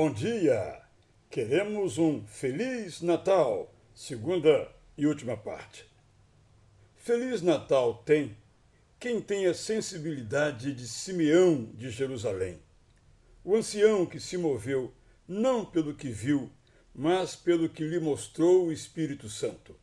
[0.00, 0.80] Bom dia!
[1.28, 5.84] Queremos um Feliz Natal, segunda e última parte.
[6.94, 8.36] Feliz Natal tem
[9.00, 12.60] quem tem a sensibilidade de Simeão de Jerusalém,
[13.42, 14.94] o ancião que se moveu
[15.26, 16.48] não pelo que viu,
[16.94, 19.74] mas pelo que lhe mostrou o Espírito Santo.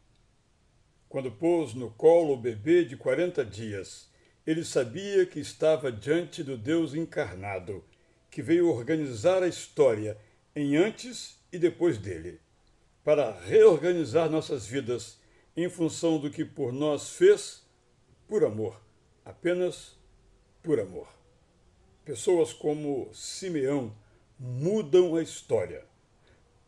[1.09, 4.09] Quando pôs no colo o bebê de quarenta dias,
[4.47, 7.83] ele sabia que estava diante do Deus encarnado
[8.35, 10.17] que veio organizar a história
[10.53, 12.41] em antes e depois dele,
[13.01, 15.17] para reorganizar nossas vidas
[15.55, 17.63] em função do que por nós fez,
[18.27, 18.77] por amor,
[19.23, 19.97] apenas
[20.61, 21.07] por amor.
[22.03, 23.95] Pessoas como Simeão
[24.37, 25.85] mudam a história.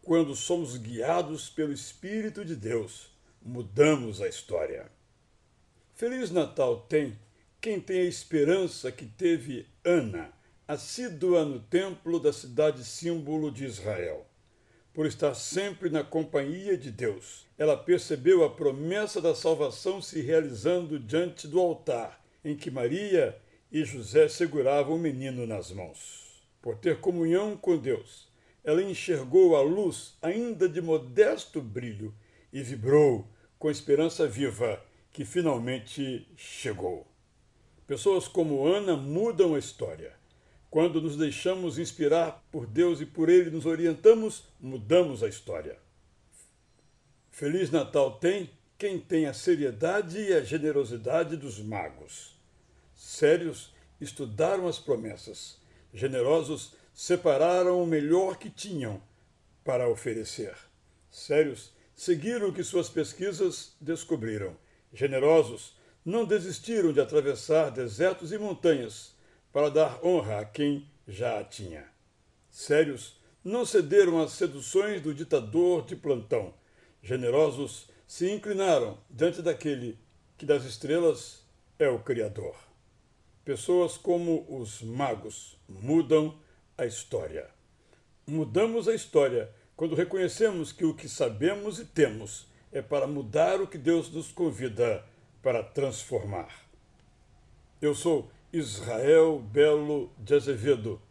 [0.01, 3.11] Quando somos guiados pelo Espírito de Deus,
[3.41, 4.89] mudamos a história.
[5.95, 7.19] Feliz Natal tem
[7.59, 10.36] quem tem a esperança que teve Ana
[10.67, 14.27] assídua no templo da cidade símbolo de Israel.
[14.93, 20.99] Por estar sempre na companhia de Deus, ela percebeu a promessa da salvação se realizando
[20.99, 23.37] diante do altar em que Maria
[23.71, 26.43] e José seguravam o menino nas mãos.
[26.61, 28.27] Por ter comunhão com Deus,
[28.61, 32.13] ela enxergou a luz ainda de modesto brilho
[32.51, 33.25] e vibrou
[33.57, 37.07] com esperança viva que finalmente chegou.
[37.85, 40.17] Pessoas como Ana mudam a história.
[40.69, 45.77] Quando nos deixamos inspirar por Deus e por Ele nos orientamos, mudamos a história.
[47.31, 52.35] Feliz Natal tem quem tem a seriedade e a generosidade dos magos.
[52.95, 55.57] Sérios estudaram as promessas,
[55.93, 59.01] generosos separaram o melhor que tinham
[59.63, 60.55] para oferecer.
[61.09, 64.55] Sérios seguiram o que suas pesquisas descobriram.
[64.93, 69.15] Generosos não desistiram de atravessar desertos e montanhas
[69.51, 71.85] para dar honra a quem já a tinha.
[72.49, 76.53] Sérios, não cederam às seduções do ditador de plantão.
[77.01, 79.97] Generosos se inclinaram diante daquele
[80.37, 81.45] que das estrelas
[81.79, 82.55] é o Criador.
[83.45, 86.37] Pessoas como os magos mudam
[86.77, 87.49] a história.
[88.25, 93.67] Mudamos a história quando reconhecemos que o que sabemos e temos é para mudar o
[93.67, 95.05] que Deus nos convida
[95.41, 96.67] para transformar.
[97.81, 101.01] Eu sou Israel Belo de Azevedo.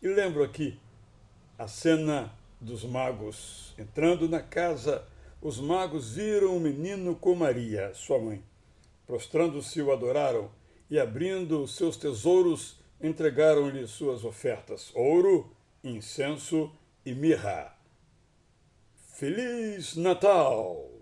[0.00, 0.78] E lembro aqui
[1.58, 3.74] a cena dos magos.
[3.76, 5.04] Entrando na casa,
[5.42, 8.42] os magos viram o menino com Maria, sua mãe.
[9.04, 10.48] Prostrando-se, o adoraram
[10.88, 15.50] e, abrindo seus tesouros, entregaram-lhe suas ofertas: ouro,
[15.82, 16.70] incenso
[17.04, 17.76] e mirra.
[19.14, 20.95] Feliz Natal!